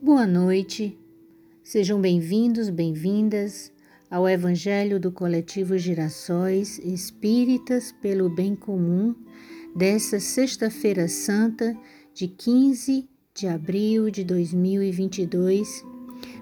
Boa 0.00 0.28
noite, 0.28 0.96
sejam 1.64 2.00
bem-vindos, 2.00 2.70
bem-vindas 2.70 3.72
ao 4.08 4.28
Evangelho 4.28 5.00
do 5.00 5.10
Coletivo 5.10 5.76
Girassóis 5.76 6.78
Espíritas 6.78 7.90
pelo 8.00 8.30
Bem 8.30 8.54
Comum 8.54 9.12
desta 9.74 10.20
Sexta-feira 10.20 11.08
Santa 11.08 11.76
de 12.14 12.28
15 12.28 13.08
de 13.34 13.48
abril 13.48 14.08
de 14.08 14.22
2022. 14.22 15.84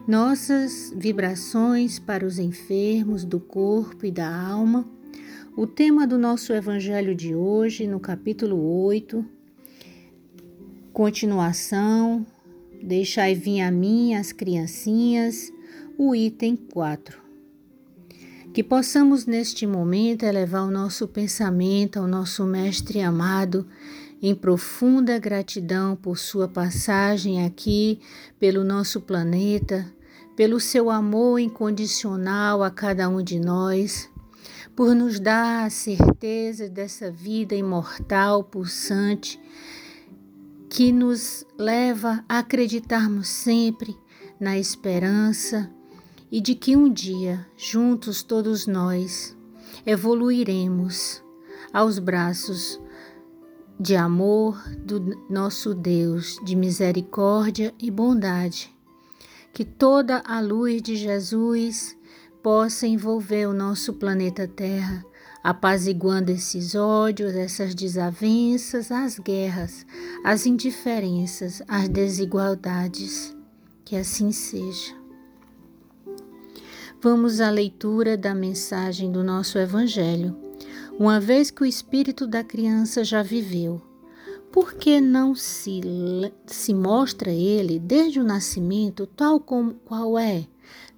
Nossas 0.07 0.93
vibrações 0.95 1.99
para 1.99 2.27
os 2.27 2.39
enfermos 2.39 3.25
do 3.25 3.41
corpo 3.41 4.05
e 4.05 4.11
da 4.11 4.29
alma. 4.29 4.87
O 5.57 5.67
tema 5.67 6.07
do 6.07 6.19
nosso 6.19 6.53
Evangelho 6.53 7.15
de 7.15 7.35
hoje, 7.35 7.87
no 7.87 8.01
capítulo 8.01 8.63
8, 8.85 9.25
Continuação, 10.93 12.27
deixai 12.83 13.35
vir 13.35 13.61
a 13.61 13.71
mim 13.71 14.15
as 14.15 14.33
criancinhas, 14.33 15.53
o 15.99 16.15
item 16.15 16.57
4. 16.57 17.19
Que 18.53 18.63
possamos 18.63 19.27
neste 19.27 19.67
momento 19.67 20.25
elevar 20.25 20.63
o 20.63 20.71
nosso 20.71 21.07
pensamento 21.07 21.99
ao 21.99 22.07
nosso 22.07 22.45
Mestre 22.45 23.01
amado 23.01 23.67
em 24.23 24.35
profunda 24.35 25.19
gratidão 25.19 25.95
por 25.95 26.17
sua 26.19 26.49
passagem 26.49 27.45
aqui 27.45 28.01
pelo 28.39 28.65
nosso 28.65 29.01
planeta, 29.01 29.93
pelo 30.35 30.59
seu 30.59 30.91
amor 30.91 31.39
incondicional 31.39 32.63
a 32.63 32.71
cada 32.71 33.09
um 33.09 33.23
de 33.23 33.39
nós, 33.39 34.11
por 34.75 34.95
nos 34.95 35.19
dar 35.19 35.67
a 35.67 35.71
certeza 35.71 36.69
dessa 36.69 37.11
vida 37.11 37.55
imortal, 37.55 38.45
pulsante, 38.45 39.41
que 40.69 40.93
nos 40.93 41.47
leva 41.59 42.25
a 42.29 42.39
acreditarmos 42.39 43.29
sempre 43.29 43.97
na 44.39 44.59
esperança 44.59 45.71
e 46.31 46.41
de 46.41 46.55
que 46.55 46.77
um 46.77 46.93
dia, 46.93 47.47
juntos 47.57 48.23
todos 48.23 48.67
nós, 48.67 49.37
evoluiremos 49.85 51.23
aos 51.73 51.99
braços 51.99 52.81
de 53.79 53.95
amor 53.95 54.63
do 54.79 55.01
nosso 55.31 55.75
Deus, 55.75 56.39
de 56.45 56.57
misericórdia 56.57 57.75
e 57.79 57.91
bondade. 57.91 58.75
Que 59.53 59.65
toda 59.65 60.23
a 60.27 60.41
luz 60.41 60.83
de 60.83 60.97
Jesus 60.97 61.97
possa 62.43 62.87
envolver 62.87 63.47
o 63.47 63.55
nosso 63.55 63.95
planeta 63.95 64.47
Terra 64.47 65.05
apaziguando 65.47 66.33
esses 66.33 66.75
ódios, 66.75 67.37
essas 67.37 67.73
desavenças, 67.73 68.91
as 68.91 69.17
guerras, 69.17 69.87
as 70.25 70.45
indiferenças, 70.45 71.63
as 71.69 71.89
desigualdades. 71.89 73.33
Que 73.85 73.95
assim 73.95 74.33
seja. 74.33 74.93
Vamos 77.01 77.41
à 77.41 77.49
leitura 77.49 78.17
da 78.17 78.35
mensagem 78.35 79.13
do 79.13 79.23
nosso 79.23 79.57
Evangelho. 79.57 80.37
Uma 80.99 81.21
vez 81.21 81.53
que 81.53 81.63
o 81.63 81.67
espírito 81.67 82.27
da 82.27 82.43
criança 82.43 83.05
já 83.05 83.23
viveu, 83.23 83.81
por 84.51 84.75
que 84.75 85.01
não 85.01 85.33
se, 85.33 85.81
se 86.45 86.75
mostra 86.75 87.31
ele 87.31 87.79
desde 87.79 88.19
o 88.19 88.25
nascimento 88.25 89.07
tal 89.07 89.39
como 89.39 89.75
qual 89.85 90.19
é? 90.19 90.45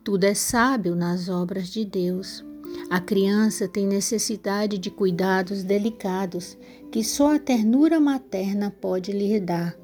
Tudo 0.03 0.25
é 0.25 0.33
sábio 0.33 0.97
nas 0.97 1.29
obras 1.29 1.69
de 1.69 1.85
Deus. 1.85 2.43
A 2.91 3.01
criança 3.01 3.69
tem 3.69 3.87
necessidade 3.87 4.79
de 4.79 4.91
cuidados 4.91 5.63
delicados 5.63 6.57
que 6.91 7.05
só 7.05 7.35
a 7.35 7.39
ternura 7.39 8.01
materna 8.01 8.71
pode 8.71 9.13
lhe 9.13 9.39
dar. 9.39 9.77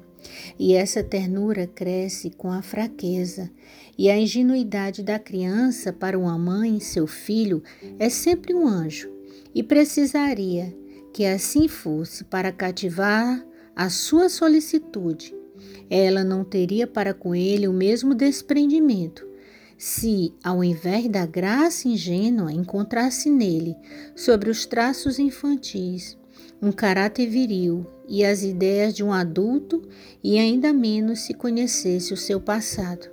E 0.57 0.73
essa 0.73 1.03
ternura 1.03 1.67
cresce 1.67 2.31
com 2.31 2.51
a 2.51 2.63
fraqueza, 2.63 3.51
e 3.95 4.09
a 4.09 4.17
ingenuidade 4.17 5.03
da 5.03 5.19
criança 5.19 5.93
para 5.93 6.17
uma 6.17 6.35
mãe, 6.37 6.79
seu 6.79 7.05
filho, 7.05 7.61
é 7.99 8.09
sempre 8.09 8.55
um 8.55 8.67
anjo, 8.67 9.11
e 9.53 9.61
precisaria 9.61 10.75
que 11.13 11.25
assim 11.25 11.67
fosse 11.67 12.23
para 12.23 12.51
cativar 12.51 13.45
a 13.75 13.89
sua 13.89 14.29
solicitude. 14.29 15.35
Ela 15.89 16.23
não 16.23 16.43
teria 16.43 16.87
para 16.87 17.13
com 17.13 17.35
ele 17.35 17.67
o 17.67 17.73
mesmo 17.73 18.15
desprendimento, 18.15 19.24
se, 19.77 20.33
ao 20.43 20.63
invés 20.63 21.07
da 21.09 21.25
graça 21.25 21.87
ingênua, 21.87 22.51
encontrasse 22.51 23.29
nele, 23.29 23.75
sobre 24.15 24.49
os 24.49 24.65
traços 24.65 25.19
infantis, 25.19 26.17
um 26.61 26.71
caráter 26.71 27.27
viril 27.27 27.85
e 28.07 28.23
as 28.23 28.43
ideias 28.43 28.93
de 28.93 29.03
um 29.03 29.11
adulto, 29.11 29.81
e 30.23 30.39
ainda 30.39 30.71
menos 30.71 31.21
se 31.21 31.33
conhecesse 31.33 32.13
o 32.13 32.17
seu 32.17 32.39
passado. 32.39 33.09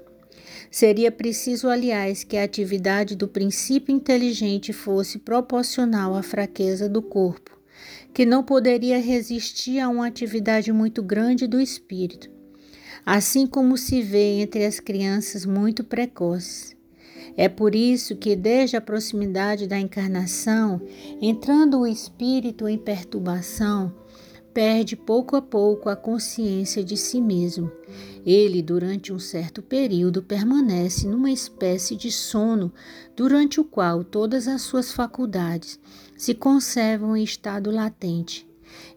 Seria 0.70 1.10
preciso, 1.10 1.68
aliás, 1.68 2.24
que 2.24 2.36
a 2.36 2.44
atividade 2.44 3.16
do 3.16 3.28
princípio 3.28 3.94
inteligente 3.94 4.72
fosse 4.72 5.18
proporcional 5.18 6.14
à 6.14 6.22
fraqueza 6.22 6.88
do 6.88 7.02
corpo, 7.02 7.58
que 8.14 8.24
não 8.24 8.42
poderia 8.42 8.98
resistir 8.98 9.80
a 9.80 9.88
uma 9.88 10.06
atividade 10.06 10.72
muito 10.72 11.02
grande 11.02 11.46
do 11.46 11.60
espírito 11.60 12.41
assim 13.04 13.46
como 13.46 13.76
se 13.76 14.00
vê 14.02 14.40
entre 14.40 14.64
as 14.64 14.78
crianças 14.80 15.44
muito 15.44 15.82
precoces. 15.82 16.76
É 17.36 17.48
por 17.48 17.74
isso 17.74 18.16
que, 18.16 18.36
desde 18.36 18.76
a 18.76 18.80
proximidade 18.80 19.66
da 19.66 19.78
encarnação, 19.78 20.80
entrando 21.20 21.80
o 21.80 21.86
espírito 21.86 22.68
em 22.68 22.76
perturbação, 22.76 23.94
perde 24.52 24.94
pouco 24.94 25.34
a 25.34 25.40
pouco 25.40 25.88
a 25.88 25.96
consciência 25.96 26.84
de 26.84 26.96
si 26.96 27.20
mesmo. 27.20 27.72
Ele, 28.24 28.60
durante 28.60 29.12
um 29.12 29.18
certo 29.18 29.62
período, 29.62 30.22
permanece 30.22 31.08
numa 31.08 31.30
espécie 31.30 31.96
de 31.96 32.12
sono, 32.12 32.72
durante 33.16 33.60
o 33.60 33.64
qual 33.64 34.04
todas 34.04 34.46
as 34.46 34.62
suas 34.62 34.92
faculdades 34.92 35.80
se 36.16 36.34
conservam 36.34 37.16
em 37.16 37.24
estado 37.24 37.70
latente 37.70 38.51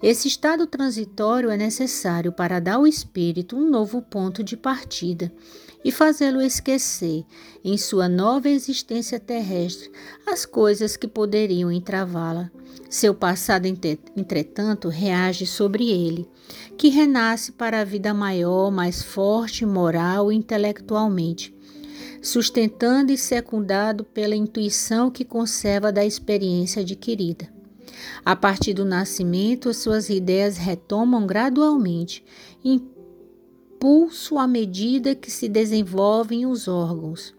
esse 0.08 0.28
estado 0.28 0.68
transitório 0.68 1.50
é 1.50 1.58
necessário 1.58 2.32
para 2.32 2.60
dar 2.60 2.76
ao 2.76 2.86
espírito 2.86 3.58
um 3.58 3.68
novo 3.68 4.04
ponto 4.04 4.44
de 4.44 4.56
partida 4.56 5.34
e 5.84 5.92
fazê-lo 5.92 6.44
esquecer, 6.44 7.26
em 7.64 7.76
sua 7.76 8.08
nova 8.08 8.48
existência 8.48 9.20
terrestre, 9.20 9.92
as 10.24 10.46
coisas 10.46 10.96
que 10.96 11.08
poderiam 11.08 11.72
entravá-la. 11.72 12.52
Seu 12.88 13.16
passado, 13.16 13.66
entretanto, 13.66 14.90
reage 14.90 15.48
sobre 15.48 15.90
ele, 15.90 16.30
que 16.78 16.90
renasce 16.90 17.52
para 17.52 17.82
a 17.82 17.84
vida 17.84 18.14
maior, 18.14 18.70
mais 18.70 19.02
forte, 19.02 19.66
moral 19.66 20.32
e 20.32 20.36
intelectualmente, 20.36 21.52
sustentando 22.22 23.12
e 23.12 23.18
secundado 23.18 24.04
pela 24.04 24.36
intuição 24.36 25.10
que 25.10 25.26
conserva 25.26 25.92
da 25.92 26.06
experiência 26.06 26.84
adquirida. 26.84 27.55
A 28.24 28.36
partir 28.36 28.74
do 28.74 28.86
nascimento, 28.86 29.74
suas 29.74 30.10
ideias 30.10 30.58
retomam 30.58 31.26
gradualmente 31.26 32.24
impulso 32.64 34.38
à 34.38 34.48
medida 34.48 35.16
que 35.16 35.30
se 35.30 35.48
desenvolvem 35.48 36.46
os 36.46 36.68
órgãos, 36.68 37.34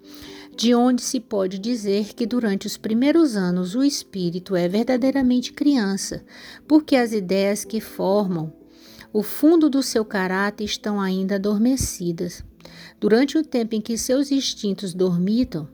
de 0.56 0.74
onde 0.74 1.02
se 1.02 1.20
pode 1.20 1.58
dizer 1.58 2.14
que 2.14 2.26
durante 2.26 2.66
os 2.66 2.76
primeiros 2.76 3.36
anos 3.36 3.74
o 3.74 3.82
espírito 3.82 4.56
é 4.56 4.68
verdadeiramente 4.68 5.52
criança, 5.52 6.24
porque 6.66 6.96
as 6.96 7.12
ideias 7.12 7.64
que 7.64 7.80
formam 7.80 8.52
o 9.12 9.22
fundo 9.22 9.70
do 9.70 9.82
seu 9.82 10.04
caráter 10.04 10.64
estão 10.64 11.00
ainda 11.00 11.36
adormecidas. 11.36 12.44
Durante 13.00 13.38
o 13.38 13.42
tempo 13.42 13.74
em 13.74 13.80
que 13.80 13.96
seus 13.96 14.30
instintos 14.30 14.92
dormitam, 14.92 15.68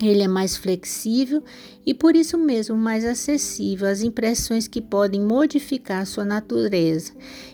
ele 0.00 0.22
é 0.22 0.28
mais 0.28 0.56
flexível 0.56 1.42
e 1.84 1.94
por 1.94 2.14
isso 2.14 2.36
mesmo 2.36 2.76
mais 2.76 3.04
acessível 3.04 3.88
às 3.88 4.02
impressões 4.02 4.68
que 4.68 4.82
podem 4.82 5.20
modificar 5.20 6.06
sua 6.06 6.24
natureza 6.24 7.12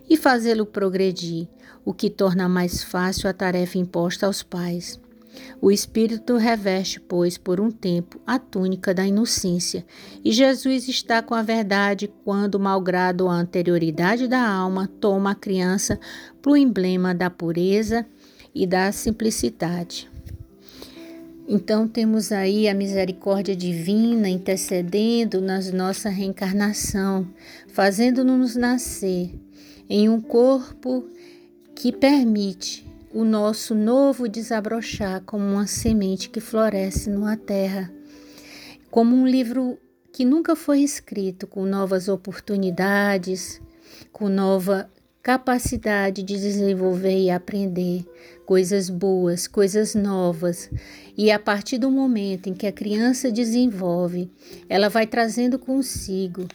e 0.08 0.16
fazê-lo 0.16 0.66
progredir, 0.66 1.48
o 1.84 1.92
que 1.92 2.10
torna 2.10 2.48
mais 2.48 2.82
fácil 2.82 3.28
a 3.28 3.32
tarefa 3.32 3.78
imposta 3.78 4.26
aos 4.26 4.42
pais. 4.42 5.00
O 5.60 5.70
espírito 5.70 6.36
reveste, 6.36 7.00
pois, 7.00 7.38
por 7.38 7.58
um 7.60 7.70
tempo, 7.70 8.20
a 8.26 8.38
túnica 8.38 8.92
da 8.92 9.06
inocência, 9.06 9.86
e 10.22 10.30
Jesus 10.30 10.88
está 10.88 11.22
com 11.22 11.34
a 11.34 11.42
verdade 11.42 12.12
quando, 12.22 12.60
malgrado 12.60 13.28
a 13.28 13.34
anterioridade 13.34 14.28
da 14.28 14.46
alma, 14.46 14.86
toma 15.00 15.30
a 15.30 15.34
criança 15.34 15.98
para 16.42 16.52
o 16.52 16.56
emblema 16.56 17.14
da 17.14 17.30
pureza 17.30 18.04
e 18.54 18.66
da 18.66 18.92
simplicidade. 18.92 20.11
Então 21.48 21.88
temos 21.88 22.30
aí 22.30 22.68
a 22.68 22.74
misericórdia 22.74 23.54
divina 23.56 24.28
intercedendo 24.28 25.40
na 25.40 25.58
nossa 25.72 26.08
reencarnação, 26.08 27.28
fazendo-nos 27.68 28.54
nascer 28.54 29.34
em 29.88 30.08
um 30.08 30.20
corpo 30.20 31.04
que 31.74 31.92
permite 31.92 32.86
o 33.12 33.24
nosso 33.24 33.74
novo 33.74 34.28
desabrochar 34.28 35.22
como 35.22 35.44
uma 35.44 35.66
semente 35.66 36.30
que 36.30 36.40
floresce 36.40 37.10
numa 37.10 37.36
terra, 37.36 37.92
como 38.90 39.14
um 39.14 39.26
livro 39.26 39.78
que 40.12 40.24
nunca 40.24 40.54
foi 40.54 40.80
escrito, 40.80 41.46
com 41.46 41.64
novas 41.64 42.08
oportunidades, 42.08 43.60
com 44.12 44.28
nova 44.28 44.88
capacidade 45.22 46.22
de 46.22 46.34
desenvolver 46.34 47.16
e 47.16 47.30
aprender 47.30 48.04
coisas 48.44 48.90
boas, 48.90 49.46
coisas 49.46 49.94
novas. 49.94 50.68
E 51.16 51.30
a 51.30 51.38
partir 51.38 51.78
do 51.78 51.90
momento 51.90 52.48
em 52.48 52.54
que 52.54 52.66
a 52.66 52.72
criança 52.72 53.30
desenvolve, 53.30 54.30
ela 54.68 54.88
vai 54.88 55.06
trazendo 55.06 55.58
consigo 55.58 56.48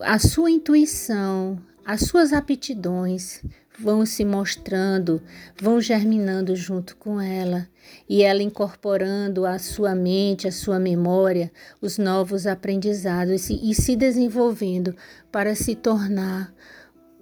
a 0.00 0.18
sua 0.18 0.50
intuição, 0.50 1.56
as 1.84 2.00
suas 2.00 2.32
aptidões 2.32 3.42
vão 3.78 4.06
se 4.06 4.24
mostrando, 4.24 5.20
vão 5.60 5.80
germinando 5.80 6.54
junto 6.56 6.96
com 6.96 7.20
ela, 7.20 7.68
e 8.08 8.22
ela 8.22 8.42
incorporando 8.42 9.44
à 9.44 9.58
sua 9.58 9.94
mente, 9.94 10.48
à 10.48 10.52
sua 10.52 10.78
memória, 10.78 11.52
os 11.80 11.98
novos 11.98 12.46
aprendizados 12.46 13.50
e 13.50 13.74
se 13.74 13.96
desenvolvendo 13.96 14.94
para 15.30 15.54
se 15.54 15.74
tornar 15.74 16.52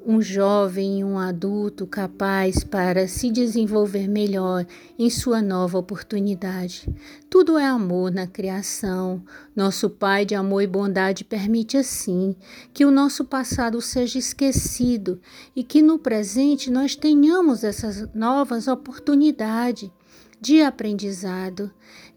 um 0.06 0.20
jovem, 0.20 1.04
um 1.04 1.18
adulto 1.18 1.86
capaz 1.86 2.64
para 2.64 3.06
se 3.06 3.30
desenvolver 3.30 4.08
melhor 4.08 4.66
em 4.98 5.08
sua 5.08 5.40
nova 5.40 5.78
oportunidade. 5.78 6.88
Tudo 7.30 7.56
é 7.58 7.64
amor 7.64 8.10
na 8.10 8.26
criação. 8.26 9.22
Nosso 9.54 9.88
Pai 9.88 10.24
de 10.24 10.34
amor 10.34 10.62
e 10.62 10.66
bondade 10.66 11.24
permite 11.24 11.76
assim 11.76 12.34
que 12.72 12.84
o 12.84 12.90
nosso 12.90 13.24
passado 13.24 13.80
seja 13.80 14.18
esquecido 14.18 15.20
e 15.54 15.62
que 15.62 15.82
no 15.82 15.98
presente 15.98 16.70
nós 16.70 16.96
tenhamos 16.96 17.64
essas 17.64 18.08
novas 18.14 18.68
oportunidades 18.68 19.90
de 20.40 20.60
aprendizado, 20.60 21.70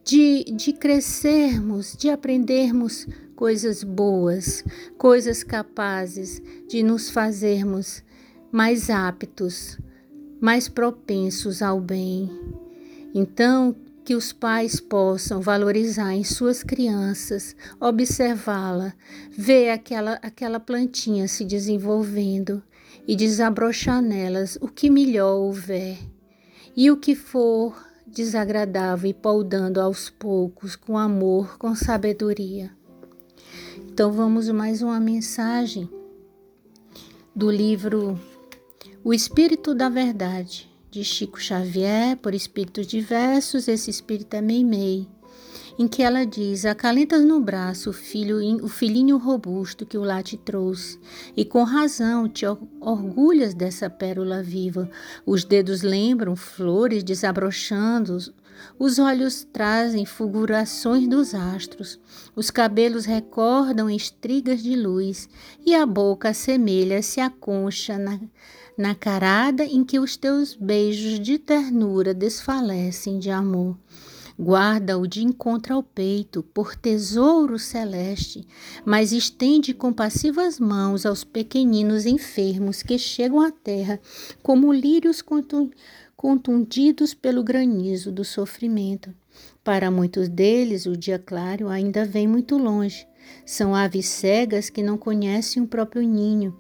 de, 0.04 0.44
de 0.46 0.74
crescermos, 0.74 1.96
de 1.96 2.10
aprendermos 2.10 3.08
coisas 3.36 3.84
boas, 3.84 4.64
coisas 4.98 5.44
capazes 5.44 6.42
de 6.68 6.82
nos 6.82 7.10
fazermos 7.10 8.04
mais 8.52 8.90
aptos, 8.90 9.78
mais 10.40 10.70
propensos 10.70 11.62
ao 11.62 11.80
bem. 11.80 12.30
Então, 13.14 13.76
que 14.06 14.16
os 14.16 14.32
pais 14.32 14.80
possam 14.80 15.42
valorizar 15.42 16.14
em 16.14 16.24
suas 16.24 16.62
crianças, 16.62 17.56
observá-la, 17.80 18.94
ver 19.32 19.72
aquela, 19.72 20.14
aquela 20.22 20.60
plantinha 20.60 21.28
se 21.28 21.44
desenvolvendo 21.44 22.62
e 23.08 23.16
desabrochar 23.16 24.02
nelas 24.02 24.58
o 24.62 24.68
que 24.68 24.90
melhor 24.90 25.38
houver. 25.38 25.98
E 26.78 26.92
o 26.92 26.98
que 26.98 27.16
for 27.16 27.76
desagradável 28.06 29.10
e 29.10 29.14
poldando 29.14 29.82
aos 29.82 30.10
poucos, 30.10 30.76
com 30.76 30.98
amor, 30.98 31.58
com 31.58 31.74
sabedoria. 31.76 32.72
Então 33.96 34.12
vamos 34.12 34.50
mais 34.50 34.82
uma 34.82 35.00
mensagem 35.00 35.90
do 37.34 37.50
livro 37.50 38.20
O 39.02 39.14
Espírito 39.14 39.74
da 39.74 39.88
Verdade, 39.88 40.70
de 40.92 41.02
Chico 41.02 41.40
Xavier, 41.40 42.18
por 42.18 42.36
espíritos 42.36 42.88
diversos, 42.88 43.70
esse 43.70 43.90
espírito 43.90 44.34
é 44.34 44.42
Meimei, 44.42 45.08
em 45.80 45.88
que 45.88 46.04
ela 46.04 46.26
diz: 46.26 46.66
Acalentas 46.66 47.24
no 47.24 47.40
braço 47.40 47.92
o, 47.92 47.94
filho, 47.94 48.40
o 48.62 48.68
filhinho 48.68 49.18
robusto 49.18 49.86
que 49.86 49.98
o 49.98 50.04
lá 50.04 50.22
te 50.22 50.36
trouxe, 50.36 51.00
e 51.34 51.46
com 51.46 51.64
razão 51.64 52.28
te 52.28 52.46
orgulhas 52.82 53.54
dessa 53.54 53.90
pérola 53.90 54.44
viva. 54.44 54.90
Os 55.26 55.46
dedos 55.46 55.84
lembram 55.84 56.36
flores 56.36 57.02
desabrochando 57.02 58.18
os 58.78 59.00
olhos 59.00 59.44
trazem 59.44 60.06
fulgurações 60.06 61.08
dos 61.08 61.34
astros, 61.34 62.00
os 62.36 62.50
cabelos 62.50 63.06
recordam 63.06 63.90
estrigas 63.90 64.62
de 64.62 64.76
luz, 64.76 65.30
e 65.66 65.74
a 65.74 65.86
boca 65.86 66.30
assemelha-se 66.30 67.20
à 67.20 67.30
concha 67.30 67.98
na, 67.98 68.20
na 68.78 68.96
carada 68.96 69.64
em 69.64 69.84
que 69.84 70.00
os 70.00 70.18
teus 70.18 70.54
beijos 70.54 71.20
de 71.20 71.38
ternura 71.38 72.14
desfalecem 72.14 73.20
de 73.20 73.30
amor. 73.30 73.78
Guarda-o 74.38 75.08
de 75.08 75.24
encontro 75.24 75.74
ao 75.74 75.82
peito, 75.82 76.44
por 76.44 76.76
tesouro 76.76 77.58
celeste, 77.58 78.46
mas 78.84 79.14
estende 79.14 79.74
compassivas 79.74 80.60
mãos 80.60 81.06
aos 81.06 81.24
pequeninos 81.24 82.06
enfermos 82.06 82.84
que 82.84 83.00
chegam 83.00 83.40
à 83.40 83.50
terra 83.50 83.98
como 84.44 84.74
lírios 84.74 85.24
contundidos 86.18 87.14
pelo 87.14 87.44
granizo 87.44 88.12
do 88.12 88.26
sofrimento. 88.26 89.14
Para 89.64 89.90
muitos 89.90 90.28
deles, 90.28 90.86
o 90.86 90.98
dia 90.98 91.18
claro 91.18 91.70
ainda 91.70 92.04
vem 92.04 92.28
muito 92.28 92.58
longe. 92.58 93.08
São 93.46 93.74
aves 93.74 94.06
cegas 94.06 94.70
que 94.70 94.84
não 94.84 94.98
conhecem 94.98 95.64
o 95.64 95.68
próprio 95.68 96.04
ninho, 96.04 96.56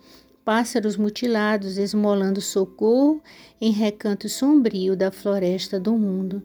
pássaros 0.45 0.95
mutilados 0.95 1.79
esmolando 1.79 2.39
socorro 2.39 3.21
em 3.59 3.71
recanto 3.71 4.29
sombrio 4.29 4.95
da 4.95 5.11
floresta 5.11 5.79
do 5.79 5.97
mundo. 5.97 6.43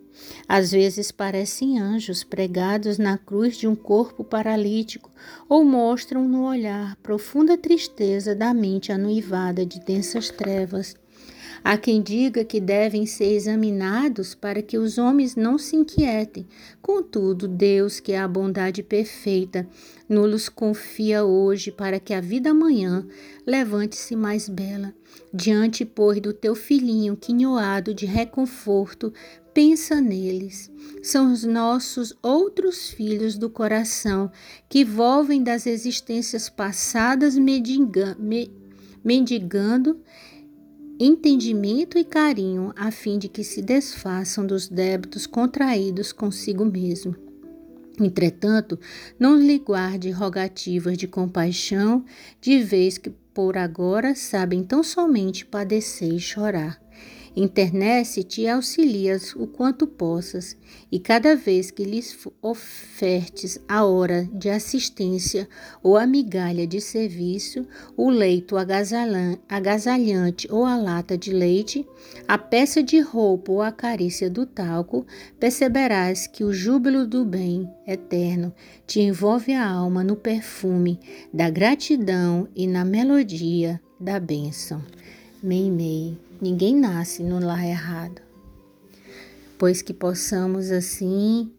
Às 0.48 0.72
vezes 0.72 1.12
parecem 1.12 1.78
anjos 1.78 2.24
pregados 2.24 2.96
na 2.96 3.18
cruz 3.18 3.58
de 3.58 3.68
um 3.68 3.76
corpo 3.76 4.24
paralítico 4.24 5.10
ou 5.46 5.62
mostram 5.62 6.26
no 6.26 6.46
olhar 6.46 6.96
profunda 7.02 7.58
tristeza 7.58 8.34
da 8.34 8.54
mente 8.54 8.90
anuivada 8.90 9.66
de 9.66 9.78
densas 9.78 10.30
trevas. 10.30 10.96
Há 11.62 11.76
quem 11.76 12.00
diga 12.00 12.44
que 12.44 12.58
devem 12.58 13.04
ser 13.04 13.32
examinados 13.34 14.34
para 14.34 14.62
que 14.62 14.78
os 14.78 14.96
homens 14.96 15.36
não 15.36 15.58
se 15.58 15.76
inquietem. 15.76 16.46
Contudo, 16.80 17.46
Deus, 17.46 18.00
que 18.00 18.12
é 18.12 18.18
a 18.18 18.26
bondade 18.26 18.82
perfeita, 18.82 19.68
nos 20.08 20.48
confia 20.48 21.22
hoje 21.22 21.70
para 21.70 22.00
que 22.00 22.14
a 22.14 22.20
vida 22.20 22.50
amanhã 22.50 23.06
levante-se 23.46 24.16
mais 24.16 24.48
bela. 24.48 24.94
Diante, 25.32 25.84
pois, 25.84 26.20
do 26.20 26.32
teu 26.32 26.54
filhinho 26.54 27.16
quinhoado 27.16 27.92
de 27.92 28.06
reconforto, 28.06 29.12
pensa 29.52 30.00
neles. 30.00 30.70
São 31.02 31.32
os 31.32 31.44
nossos 31.44 32.16
outros 32.22 32.88
filhos 32.88 33.36
do 33.36 33.50
coração 33.50 34.32
que 34.68 34.84
volvem 34.84 35.42
das 35.42 35.66
existências 35.66 36.48
passadas 36.48 37.36
mendigando 39.04 40.00
entendimento 41.02 41.96
e 41.96 42.04
carinho, 42.04 42.74
a 42.76 42.90
fim 42.90 43.18
de 43.18 43.26
que 43.26 43.42
se 43.42 43.62
desfaçam 43.62 44.46
dos 44.46 44.68
débitos 44.68 45.26
contraídos 45.26 46.12
consigo 46.12 46.62
mesmo. 46.62 47.16
Entretanto, 47.98 48.78
não 49.18 49.34
lhe 49.38 49.58
guarde 49.58 50.10
rogativas 50.10 50.98
de 50.98 51.08
compaixão, 51.08 52.04
de 52.38 52.62
vez 52.62 52.98
que 52.98 53.08
por 53.32 53.56
agora 53.56 54.14
sabem 54.14 54.62
tão 54.62 54.82
somente 54.82 55.46
padecer 55.46 56.12
e 56.12 56.20
chorar. 56.20 56.78
Internece-te 57.36 58.42
e 58.42 58.48
auxilias 58.48 59.36
o 59.36 59.46
quanto 59.46 59.86
possas, 59.86 60.56
e 60.90 60.98
cada 60.98 61.36
vez 61.36 61.70
que 61.70 61.84
lhes 61.84 62.16
ofertes 62.42 63.60
a 63.68 63.84
hora 63.84 64.28
de 64.32 64.50
assistência 64.50 65.48
ou 65.80 65.96
a 65.96 66.06
migalha 66.06 66.66
de 66.66 66.80
serviço, 66.80 67.64
o 67.96 68.10
leito 68.10 68.56
agasalhante 68.56 70.48
ou 70.50 70.64
a 70.64 70.76
lata 70.76 71.16
de 71.16 71.32
leite, 71.32 71.86
a 72.26 72.36
peça 72.36 72.82
de 72.82 72.98
roupa 72.98 73.52
ou 73.52 73.62
a 73.62 73.70
carícia 73.70 74.28
do 74.28 74.44
talco, 74.44 75.06
perceberás 75.38 76.26
que 76.26 76.42
o 76.42 76.52
júbilo 76.52 77.06
do 77.06 77.24
bem 77.24 77.70
eterno 77.86 78.52
te 78.88 79.00
envolve 79.00 79.52
a 79.52 79.68
alma 79.68 80.02
no 80.02 80.16
perfume 80.16 80.98
da 81.32 81.48
gratidão 81.48 82.48
e 82.56 82.66
na 82.66 82.84
melodia 82.84 83.80
da 84.00 84.18
bênção. 84.18 84.82
Meimei. 85.42 86.18
Ninguém 86.40 86.76
nasce 86.76 87.22
no 87.22 87.38
lar 87.38 87.64
errado. 87.64 88.20
Pois 89.58 89.82
que 89.82 89.92
possamos 89.92 90.70
assim 90.70 91.52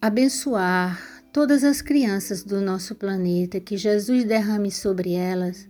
abençoar 0.00 1.22
todas 1.32 1.64
as 1.64 1.82
crianças 1.82 2.42
do 2.42 2.60
nosso 2.60 2.94
planeta, 2.94 3.60
que 3.60 3.76
Jesus 3.76 4.24
derrame 4.24 4.70
sobre 4.70 5.12
elas 5.12 5.68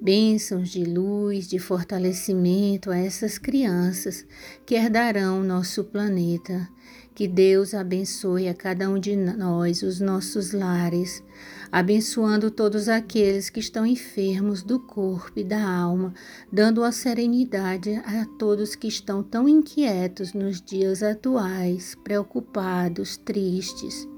bênçãos 0.00 0.70
de 0.70 0.84
luz, 0.84 1.48
de 1.48 1.58
fortalecimento 1.58 2.90
a 2.90 2.96
essas 2.96 3.36
crianças 3.36 4.24
que 4.64 4.74
herdarão 4.74 5.42
nosso 5.42 5.84
planeta. 5.84 6.68
Que 7.14 7.26
Deus 7.26 7.74
abençoe 7.74 8.48
a 8.48 8.54
cada 8.54 8.88
um 8.88 8.98
de 8.98 9.16
nós, 9.16 9.82
os 9.82 9.98
nossos 9.98 10.52
lares, 10.52 11.22
abençoando 11.70 12.50
todos 12.50 12.88
aqueles 12.88 13.50
que 13.50 13.60
estão 13.60 13.84
enfermos 13.84 14.62
do 14.62 14.80
corpo 14.80 15.38
e 15.38 15.44
da 15.44 15.62
alma, 15.62 16.14
dando 16.50 16.82
a 16.82 16.90
serenidade 16.90 17.94
a 18.04 18.26
todos 18.38 18.74
que 18.74 18.88
estão 18.88 19.22
tão 19.22 19.48
inquietos 19.48 20.32
nos 20.32 20.60
dias 20.60 21.02
atuais, 21.02 21.94
preocupados, 22.02 23.16
tristes. 23.16 24.08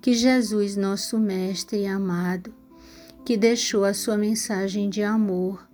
Que 0.00 0.14
Jesus, 0.14 0.76
nosso 0.76 1.18
Mestre 1.18 1.82
e 1.82 1.86
amado, 1.86 2.54
que 3.24 3.36
deixou 3.36 3.84
a 3.84 3.92
sua 3.92 4.16
mensagem 4.16 4.88
de 4.88 5.02
amor, 5.02 5.68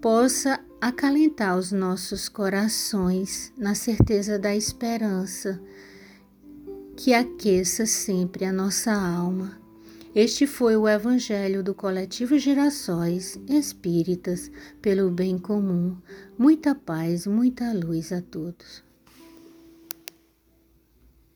possa 0.00 0.60
acalentar 0.80 1.58
os 1.58 1.72
nossos 1.72 2.28
corações 2.28 3.52
na 3.56 3.74
certeza 3.74 4.38
da 4.38 4.54
esperança, 4.54 5.60
que 6.96 7.12
aqueça 7.12 7.86
sempre 7.86 8.44
a 8.44 8.52
nossa 8.52 8.92
alma. 8.92 9.63
Este 10.14 10.46
foi 10.46 10.76
o 10.76 10.88
Evangelho 10.88 11.60
do 11.60 11.74
Coletivo 11.74 12.38
Gerações 12.38 13.36
Espíritas 13.48 14.48
pelo 14.80 15.10
Bem 15.10 15.36
Comum. 15.36 15.96
Muita 16.38 16.72
paz, 16.72 17.26
muita 17.26 17.72
luz 17.72 18.12
a 18.12 18.22
todos. 18.22 18.83